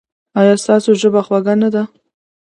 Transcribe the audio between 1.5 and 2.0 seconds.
نه ده؟